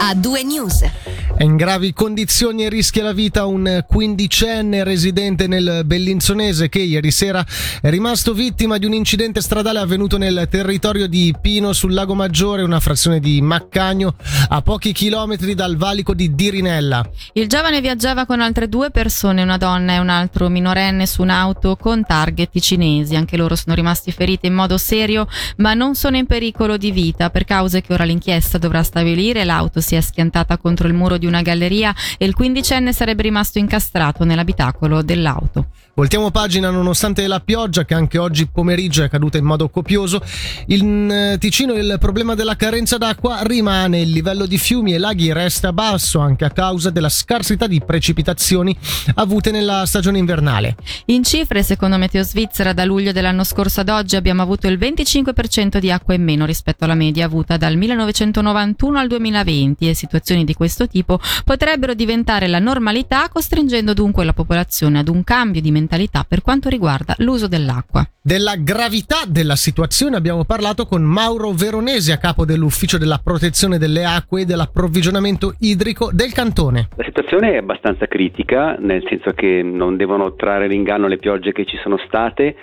[0.00, 0.82] a due news.
[1.40, 7.10] È in gravi condizioni e rischia la vita un quindicenne residente nel Bellinzonese che ieri
[7.10, 7.42] sera
[7.80, 12.60] è rimasto vittima di un incidente stradale avvenuto nel territorio di Pino sul Lago Maggiore,
[12.60, 14.16] una frazione di Maccagno,
[14.50, 17.08] a pochi chilometri dal valico di Dirinella.
[17.32, 21.74] Il giovane viaggiava con altre due persone, una donna e un altro minorenne, su un'auto
[21.76, 23.16] con target cinesi.
[23.16, 25.26] Anche loro sono rimasti feriti in modo serio,
[25.56, 29.46] ma non sono in pericolo di vita per cause che ora l'inchiesta dovrà stabilire.
[29.46, 33.58] L'auto si è schiantata contro il muro di una galleria e il quindicenne sarebbe rimasto
[33.58, 35.69] incastrato nell'abitacolo dell'auto.
[35.92, 40.22] Voltiamo pagina nonostante la pioggia che anche oggi pomeriggio è caduta in modo copioso.
[40.66, 45.32] In eh, Ticino il problema della carenza d'acqua rimane, il livello di fiumi e laghi
[45.32, 48.74] resta basso anche a causa della scarsità di precipitazioni
[49.16, 50.76] avute nella stagione invernale.
[51.06, 55.78] In cifre, secondo Meteo Svizzera, da luglio dell'anno scorso ad oggi abbiamo avuto il 25%
[55.78, 60.54] di acqua in meno rispetto alla media avuta dal 1991 al 2020 e situazioni di
[60.54, 65.78] questo tipo potrebbero diventare la normalità costringendo dunque la popolazione ad un cambio di mentalità
[66.26, 68.04] per quanto riguarda l'uso dell'acqua.
[68.22, 74.04] Della gravità della situazione abbiamo parlato con Mauro Veronesi a capo dell'ufficio della protezione delle
[74.04, 76.88] acque e dell'approvvigionamento idrico del cantone.
[76.96, 81.64] La situazione è abbastanza critica, nel senso che non devono trarre l'inganno le piogge che
[81.64, 82.54] ci sono state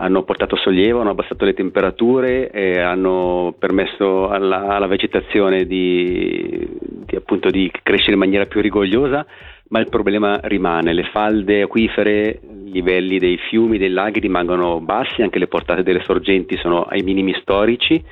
[0.00, 6.66] hanno portato sollievo, hanno abbassato le temperature e hanno permesso alla, alla vegetazione di,
[7.04, 9.26] di, appunto, di, crescere in maniera più rigogliosa,
[9.68, 10.94] ma il problema rimane.
[10.94, 16.02] Le falde acquifere, i livelli dei fiumi, dei laghi rimangono bassi, anche le portate delle
[16.04, 18.02] sorgenti sono ai minimi storici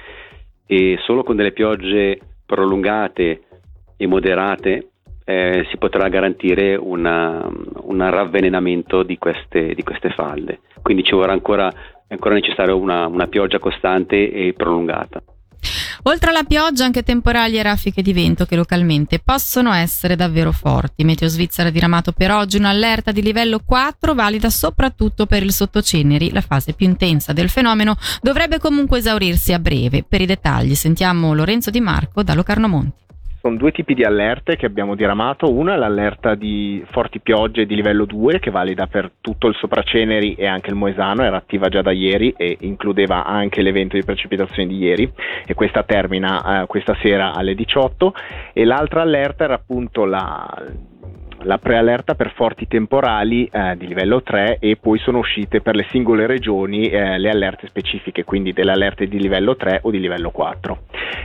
[0.66, 3.40] e solo con delle piogge prolungate
[3.96, 4.90] e moderate
[5.28, 7.46] eh, si potrà garantire una,
[7.82, 10.60] un ravvelenamento di queste, di queste, falde.
[10.80, 11.70] Quindi ci vorrà ancora,
[12.08, 15.22] ancora necessaria una, una pioggia costante e prolungata.
[16.04, 21.04] Oltre alla pioggia, anche temporali e raffiche di vento che localmente possono essere davvero forti.
[21.04, 26.32] Meteo Svizzera ha diramato per oggi un'allerta di livello 4, valida soprattutto per il sottoceneri.
[26.32, 30.06] La fase più intensa del fenomeno dovrebbe comunque esaurirsi a breve.
[30.08, 33.06] Per i dettagli sentiamo Lorenzo Di Marco da Locarno Monti
[33.48, 35.50] sono due tipi di allerte che abbiamo diramato.
[35.50, 40.34] Una è l'allerta di forti piogge di livello 2 che valida per tutto il Sopraceneri
[40.34, 44.68] e anche il Moesano, era attiva già da ieri e includeva anche l'evento di precipitazioni
[44.68, 45.10] di ieri
[45.46, 48.12] e questa termina eh, questa sera alle 18
[48.52, 50.46] e l'altra allerta era appunto la
[51.42, 55.86] la preallerta per forti temporali eh, di livello 3 e poi sono uscite per le
[55.90, 60.30] singole regioni eh, le allerte specifiche, quindi delle allerte di livello 3 o di livello
[60.30, 60.78] 4.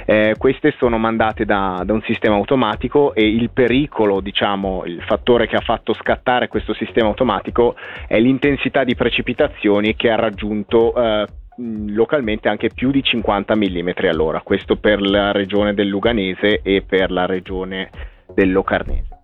[0.05, 5.47] Eh, queste sono mandate da, da, un sistema automatico e il pericolo, diciamo, il fattore
[5.47, 7.75] che ha fatto scattare questo sistema automatico
[8.07, 11.25] è l'intensità di precipitazioni che ha raggiunto eh,
[11.57, 17.11] localmente anche più di 50 mm all'ora, questo per la regione del Luganese e per
[17.11, 17.89] la regione
[18.33, 19.22] del Locarnese.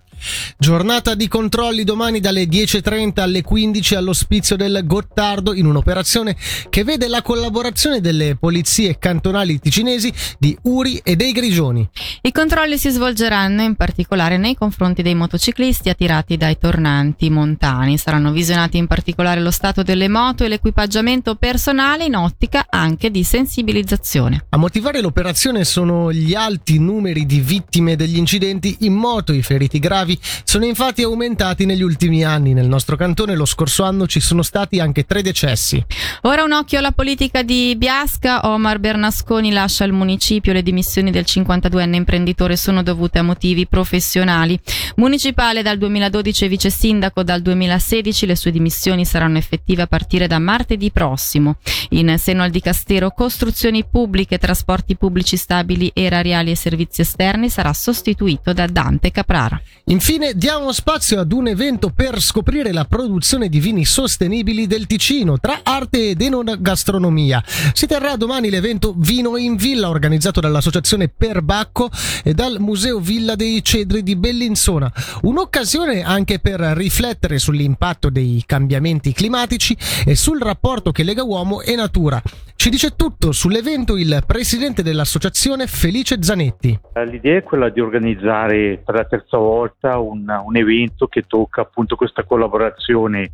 [0.58, 6.36] Giornata di controlli domani dalle 10.30 alle 15 all'ospizio del Gottardo in un'operazione
[6.70, 11.88] che vede la collaborazione delle polizie cantonali ticinesi di Uri e dei Grigioni.
[12.22, 17.98] I controlli si svolgeranno in particolare nei confronti dei motociclisti attirati dai tornanti montani.
[17.98, 23.24] Saranno visionati in particolare lo stato delle moto e l'equipaggiamento personale in ottica anche di
[23.24, 24.46] sensibilizzazione.
[24.50, 29.80] A motivare l'operazione sono gli alti numeri di vittime degli incidenti in moto, i feriti
[29.80, 32.54] gravi gravi sono infatti aumentati negli ultimi anni.
[32.54, 35.84] Nel nostro cantone lo scorso anno ci sono stati anche tre decessi.
[36.24, 38.50] Ora un occhio alla politica di Biasca.
[38.50, 40.54] Omar Bernasconi lascia il municipio.
[40.54, 44.60] Le dimissioni del 52enne imprenditore sono dovute a motivi professionali.
[44.96, 48.26] Municipale dal 2012 e vice sindaco dal 2016.
[48.26, 51.58] Le sue dimissioni saranno effettive a partire da martedì prossimo.
[51.90, 58.54] In seno al dicastero costruzioni pubbliche, trasporti pubblici stabili, erariali e servizi esterni sarà sostituito
[58.54, 59.60] da Dante Caprara.
[60.00, 65.40] Infine diamo spazio ad un evento per scoprire la produzione di vini sostenibili del Ticino
[65.40, 67.44] tra arte ed enogastronomia.
[67.74, 71.90] Si terrà domani l'evento Vino in Villa organizzato dall'associazione Perbacco
[72.24, 74.90] e dal Museo Villa dei Cedri di Bellinzona.
[75.24, 79.76] Un'occasione anche per riflettere sull'impatto dei cambiamenti climatici
[80.06, 82.24] e sul rapporto che lega uomo e natura.
[82.60, 86.78] Ci dice tutto sull'evento il presidente dell'associazione Felice Zanetti.
[87.06, 91.96] L'idea è quella di organizzare per la terza volta un, un evento che tocca appunto
[91.96, 93.32] questa collaborazione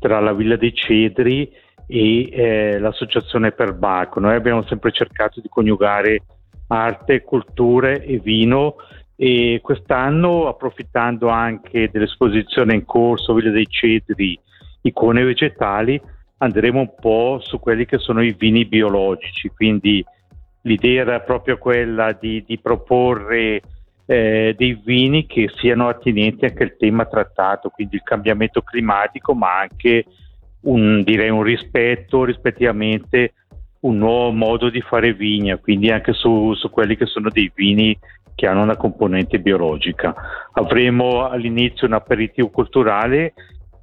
[0.00, 1.48] tra la Villa dei Cedri
[1.86, 4.18] e eh, l'associazione per Baco.
[4.18, 6.22] Noi abbiamo sempre cercato di coniugare
[6.66, 8.74] arte, culture e vino
[9.14, 14.36] e quest'anno approfittando anche dell'esposizione in corso Villa dei Cedri
[14.80, 16.00] icone vegetali
[16.38, 20.04] andremo un po' su quelli che sono i vini biologici, quindi
[20.62, 23.62] l'idea era proprio quella di, di proporre
[24.06, 29.58] eh, dei vini che siano attinenti anche al tema trattato, quindi il cambiamento climatico, ma
[29.60, 30.04] anche
[30.62, 33.32] un, direi un rispetto rispettivamente
[33.80, 37.96] un nuovo modo di fare vigna, quindi anche su, su quelli che sono dei vini
[38.34, 40.14] che hanno una componente biologica.
[40.52, 43.34] Avremo all'inizio un aperitivo culturale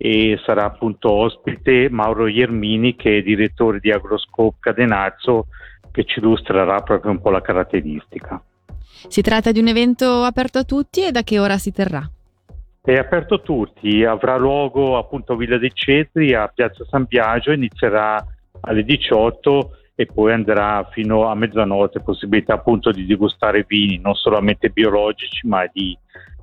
[0.03, 5.45] e sarà appunto ospite Mauro Iermini che è direttore di Agroscope Cadenazzo
[5.91, 8.41] che ci illustrerà proprio un po' la caratteristica.
[8.81, 12.09] Si tratta di un evento aperto a tutti e da che ora si terrà?
[12.81, 17.51] È aperto a tutti, avrà luogo appunto a Villa dei Cetri a Piazza San Biagio,
[17.51, 18.25] inizierà
[18.61, 24.69] alle 18 e poi andrà fino a mezzanotte, possibilità appunto di degustare vini non solamente
[24.69, 25.95] biologici ma di,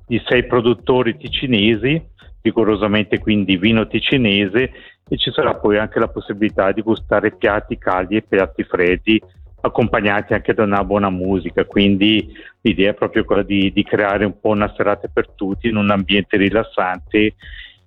[0.06, 2.16] di sei produttori ticinesi,
[2.48, 4.72] rigorosamente quindi vino ticinese
[5.08, 9.22] e ci sarà poi anche la possibilità di gustare piatti caldi e piatti freddi
[9.60, 14.38] accompagnati anche da una buona musica, quindi l'idea è proprio quella di, di creare un
[14.40, 17.34] po' una serata per tutti in un ambiente rilassante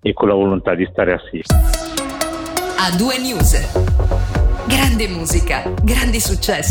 [0.01, 1.45] e con la volontà di stare assieme.
[2.77, 3.55] A due news.
[4.67, 6.69] Grande musica, grandi successi.